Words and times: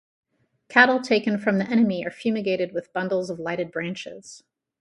Cattle 0.67 0.99
taken 0.99 1.37
from 1.37 1.59
the 1.59 1.65
enemy 1.69 2.03
are 2.03 2.09
fumigated 2.09 2.73
with 2.73 2.91
bundles 2.91 3.29
of 3.29 3.37
lighted 3.37 3.71
branches. 3.71 4.41